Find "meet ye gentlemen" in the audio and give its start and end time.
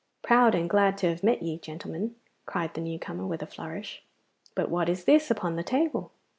1.21-2.15